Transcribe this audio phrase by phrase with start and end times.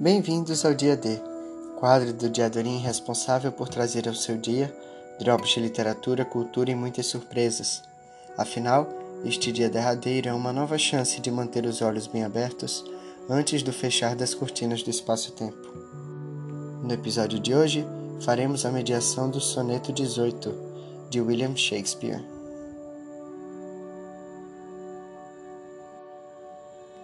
[0.00, 1.20] Bem-vindos ao Dia D,
[1.78, 4.74] quadro do Diadorim responsável por trazer ao seu dia
[5.20, 7.80] drops de literatura, cultura e muitas surpresas.
[8.36, 8.88] Afinal,
[9.24, 12.84] este dia derradeiro é uma nova chance de manter os olhos bem abertos
[13.30, 15.72] antes do fechar das cortinas do espaço-tempo.
[16.82, 17.86] No episódio de hoje,
[18.20, 20.54] faremos a mediação do Soneto 18,
[21.08, 22.24] de William Shakespeare.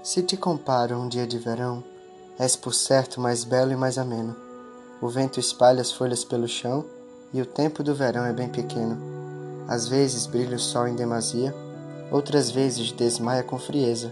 [0.02, 1.84] Se te comparo um dia de verão,
[2.40, 4.34] És por certo mais belo e mais ameno.
[4.98, 6.86] O vento espalha as folhas pelo chão
[7.34, 8.96] e o tempo do verão é bem pequeno.
[9.68, 11.54] Às vezes brilha o sol em demasia,
[12.10, 14.10] outras vezes desmaia com frieza.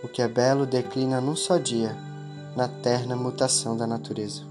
[0.00, 1.96] O que é belo declina num só dia,
[2.54, 4.42] na terna mutação da natureza.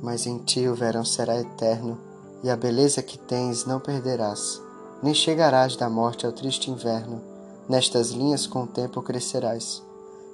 [0.00, 1.98] Mas em ti o verão será eterno,
[2.44, 4.62] e a beleza que tens não perderás,
[5.02, 7.20] nem chegarás da morte ao triste inverno,
[7.68, 9.83] nestas linhas com o tempo crescerás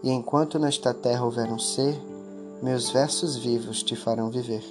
[0.03, 2.01] e enquanto nesta terra houver um ser,
[2.63, 4.65] meus versos vivos te farão viver.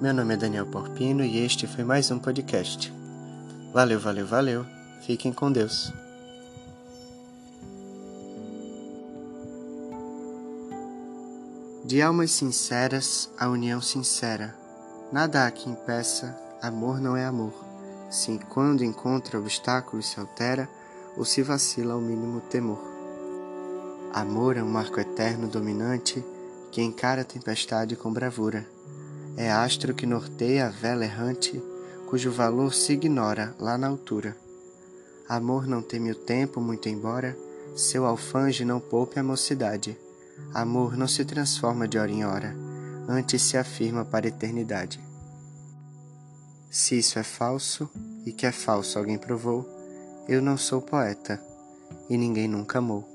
[0.00, 2.92] Meu nome é Daniel Porpino e este foi mais um podcast.
[3.72, 4.66] Valeu, valeu, valeu.
[5.02, 5.92] Fiquem com Deus.
[11.84, 14.54] De almas sinceras, a união sincera.
[15.12, 17.71] Nada há que impeça, amor não é amor
[18.12, 20.68] se quando encontra obstáculos se altera
[21.16, 22.78] ou se vacila ao mínimo temor.
[24.12, 26.22] Amor é um marco eterno dominante
[26.70, 28.66] que encara a tempestade com bravura.
[29.36, 31.62] É astro que norteia a vela errante,
[32.06, 34.36] cujo valor se ignora lá na altura.
[35.26, 37.34] Amor não teme o tempo, muito embora
[37.74, 39.98] seu alfange não poupe a mocidade.
[40.52, 42.54] Amor não se transforma de hora em hora,
[43.08, 45.11] antes se afirma para a eternidade.
[46.72, 47.90] Se isso é falso,
[48.24, 49.68] e que é falso alguém provou,
[50.26, 51.38] eu não sou poeta,
[52.08, 53.11] e ninguém nunca amou.